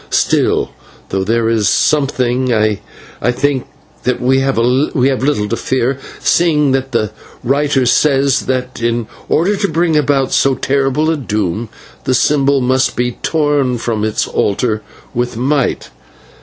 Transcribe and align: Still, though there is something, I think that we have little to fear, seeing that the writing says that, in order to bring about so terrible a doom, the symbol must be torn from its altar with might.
Still, 0.09 0.71
though 1.09 1.23
there 1.23 1.47
is 1.47 1.69
something, 1.69 2.51
I 2.51 2.79
think 3.23 3.67
that 4.03 4.19
we 4.19 4.39
have 4.39 4.57
little 4.57 5.47
to 5.47 5.55
fear, 5.55 5.99
seeing 6.19 6.71
that 6.71 6.91
the 6.91 7.11
writing 7.43 7.85
says 7.85 8.47
that, 8.47 8.81
in 8.81 9.05
order 9.29 9.55
to 9.55 9.67
bring 9.67 9.95
about 9.95 10.31
so 10.31 10.55
terrible 10.55 11.11
a 11.11 11.17
doom, 11.17 11.69
the 12.05 12.15
symbol 12.15 12.61
must 12.61 12.95
be 12.95 13.11
torn 13.21 13.77
from 13.77 14.03
its 14.03 14.27
altar 14.27 14.81
with 15.13 15.37
might. 15.37 15.91